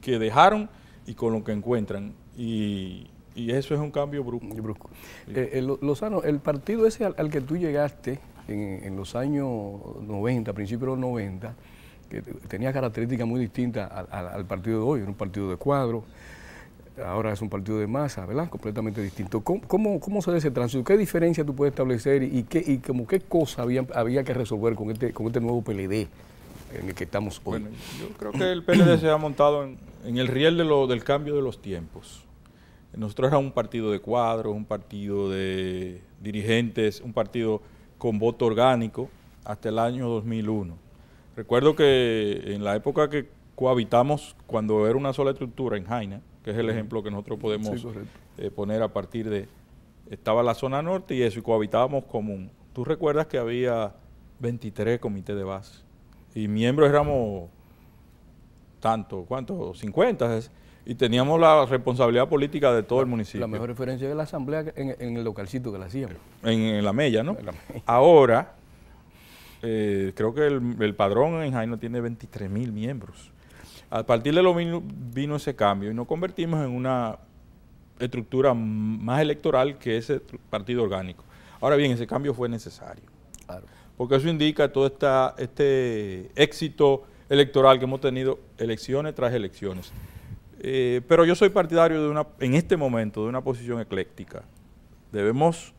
[0.00, 0.68] que dejaron
[1.10, 2.12] y con lo que encuentran.
[2.38, 4.90] Y, y eso es un cambio brusco.
[5.28, 9.14] Eh, eh, Lo- Lozano, el partido ese al, al que tú llegaste en, en los
[9.16, 9.48] años
[10.06, 11.54] 90, principios de los 90,
[12.08, 15.50] que te- tenía características muy distintas al, al- al partido de hoy, era un partido
[15.50, 16.04] de cuadro,
[17.04, 18.48] ahora es un partido de masa, ¿verdad?
[18.48, 19.40] Completamente distinto.
[19.40, 20.84] ¿Cómo, cómo, cómo se da ese tránsito?
[20.84, 24.74] ¿Qué diferencia tú puedes establecer y qué, y como qué cosa había, había que resolver
[24.76, 26.06] con este, con este nuevo PLD
[26.78, 27.60] en el que estamos hoy?
[27.60, 30.86] Bueno, yo creo que el PLD se ha montado en, en el riel de lo,
[30.86, 32.24] del cambio de los tiempos.
[32.96, 37.62] Nosotros era un partido de cuadros, un partido de dirigentes, un partido
[37.98, 39.08] con voto orgánico
[39.44, 40.76] hasta el año 2001.
[41.36, 46.50] Recuerdo que en la época que cohabitamos, cuando era una sola estructura en Jaina, que
[46.50, 47.86] es el ejemplo que nosotros podemos
[48.38, 49.48] eh, poner a partir de,
[50.10, 52.50] estaba la zona norte y eso, y cohabitábamos común.
[52.72, 53.94] Tú recuerdas que había
[54.40, 55.82] 23 comités de base
[56.34, 57.50] y miembros éramos
[58.80, 59.78] tanto, ¿cuántos?
[59.78, 60.40] 50
[60.86, 63.40] y teníamos la responsabilidad política de todo el municipio.
[63.40, 66.16] La mejor referencia de la asamblea en, el localcito que la hacíamos.
[66.42, 67.36] En, la Mella, ¿no?
[67.86, 68.54] Ahora,
[69.62, 73.30] eh, creo que el, padrón en Jaino tiene 23 mil miembros.
[73.90, 77.18] A partir de lo vino, vino ese cambio y nos convertimos en una
[77.98, 81.24] estructura más electoral que ese partido orgánico.
[81.60, 83.04] Ahora bien, ese cambio fue necesario.
[83.96, 89.92] Porque eso indica todo esta, este éxito electoral que hemos tenido elecciones tras elecciones.
[90.60, 94.42] Eh, pero yo soy partidario de una, en este momento de una posición ecléctica.
[95.10, 95.72] Debemos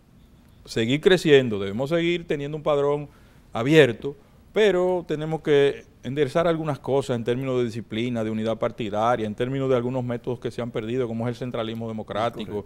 [0.65, 3.07] seguir creciendo, debemos seguir teniendo un padrón
[3.53, 4.15] abierto,
[4.53, 9.69] pero tenemos que enderezar algunas cosas en términos de disciplina, de unidad partidaria, en términos
[9.69, 12.65] de algunos métodos que se han perdido, como es el centralismo democrático,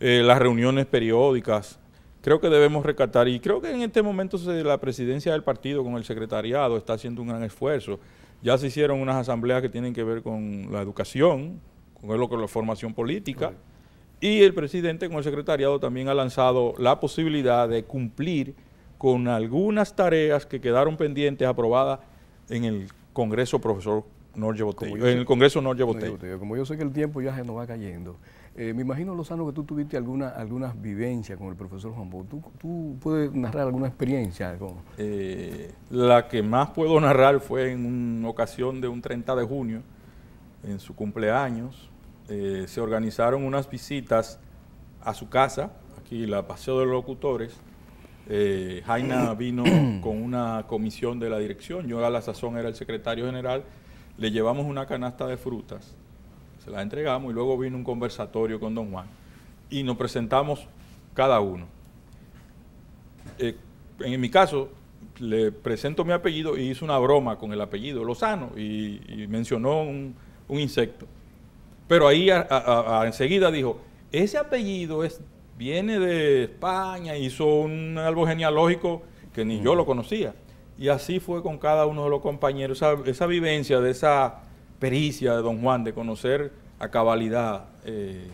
[0.00, 1.78] eh, las reuniones periódicas.
[2.22, 5.94] Creo que debemos recatar y creo que en este momento la presidencia del partido con
[5.94, 8.00] el secretariado está haciendo un gran esfuerzo.
[8.46, 11.60] Ya se hicieron unas asambleas que tienen que ver con la educación,
[12.00, 13.54] con lo que la formación política,
[14.20, 18.54] y el presidente con el secretariado también ha lanzado la posibilidad de cumplir
[18.98, 21.98] con algunas tareas que quedaron pendientes aprobadas
[22.48, 24.04] en el Congreso Profesor
[24.36, 26.38] Norge Botello, en el Congreso Norge Botello.
[26.38, 28.16] Como yo sé que el tiempo ya se nos va cayendo,
[28.58, 32.24] eh, me imagino, Lozano, que tú tuviste alguna, algunas vivencias con el profesor Juan Bo.
[32.24, 34.56] ¿Tú, puedes narrar alguna experiencia?
[34.96, 39.82] Eh, la que más puedo narrar fue en una ocasión de un 30 de junio,
[40.64, 41.90] en su cumpleaños.
[42.30, 44.40] Eh, se organizaron unas visitas
[45.02, 47.60] a su casa, aquí la Paseo de los Locutores,
[48.86, 49.64] Jaina vino
[50.00, 53.64] con una comisión de la dirección, yo a la sazón era el secretario general,
[54.16, 55.94] le llevamos una canasta de frutas,
[56.66, 59.06] se la entregamos y luego vino un conversatorio con don Juan
[59.70, 60.66] y nos presentamos
[61.14, 61.66] cada uno.
[63.38, 63.54] Eh,
[64.00, 64.68] en mi caso,
[65.20, 70.16] le presento mi apellido y hizo una broma con el apellido Lozano y, mencionó un,
[70.48, 71.06] insecto.
[71.86, 72.30] Pero ahí
[73.04, 75.20] enseguida dijo, ese apellido es
[75.56, 79.02] viene de España, hizo un árbol genealógico
[79.32, 80.34] que ni yo lo conocía.
[80.78, 82.82] Y así fue con cada uno de los compañeros.
[83.06, 84.42] Esa, vivencia de esa
[84.78, 88.28] pericia de don Juan, de conocer a cabalidad eh,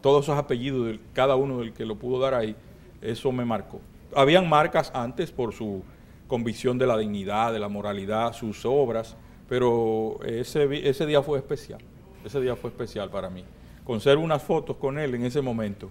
[0.00, 2.54] todos esos apellidos de cada uno del que lo pudo dar ahí,
[3.00, 3.80] eso me marcó.
[4.14, 5.82] Habían marcas antes por su
[6.26, 9.16] convicción de la dignidad, de la moralidad, sus obras,
[9.48, 11.80] pero ese, ese día fue especial.
[12.24, 13.44] Ese día fue especial para mí.
[13.84, 15.90] Conservo unas fotos con él en ese momento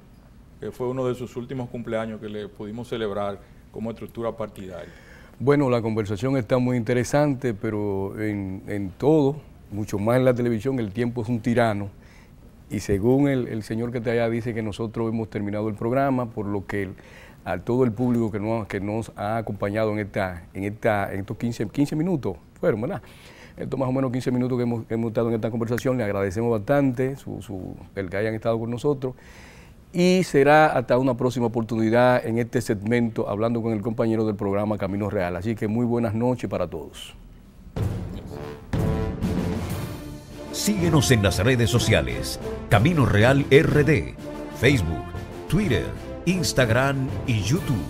[0.60, 3.40] que fue uno de sus últimos cumpleaños que le pudimos celebrar
[3.72, 4.92] como estructura partidaria.
[5.40, 9.36] Bueno, la conversación está muy interesante, pero en, todo,
[9.72, 11.90] mucho más en la televisión, el tiempo es un tirano.
[12.70, 16.46] Y según el, señor que te allá dice que nosotros hemos terminado el programa, por
[16.46, 16.90] lo que
[17.46, 21.22] a todo el público que nos, que nos ha acompañado en, esta, en, esta, en
[21.22, 23.02] estos 15, 15 minutos, fueron, ¿verdad?
[23.56, 26.52] Estos más o menos 15 minutos que hemos, hemos estado en esta conversación, le agradecemos
[26.52, 29.16] bastante su, el que hayan estado con nosotros
[29.94, 34.78] y será hasta una próxima oportunidad en este segmento hablando con el compañero del programa
[34.78, 35.36] Camino Real.
[35.38, 37.16] Así que muy buenas noches para todos.
[40.58, 44.16] Síguenos en las redes sociales, Camino Real RD,
[44.60, 45.06] Facebook,
[45.48, 45.86] Twitter,
[46.26, 47.86] Instagram y YouTube.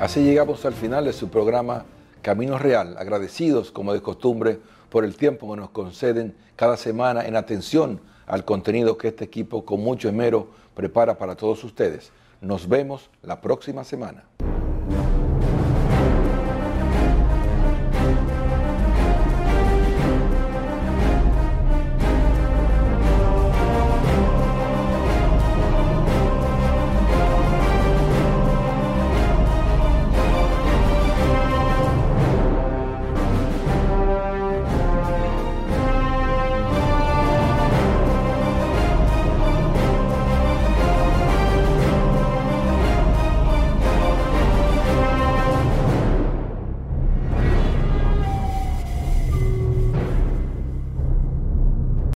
[0.00, 1.84] Así llegamos al final de su programa
[2.22, 4.58] Camino Real, agradecidos como de costumbre
[4.88, 9.66] por el tiempo que nos conceden cada semana en atención al contenido que este equipo
[9.66, 12.12] con mucho esmero prepara para todos ustedes.
[12.40, 14.24] Nos vemos la próxima semana.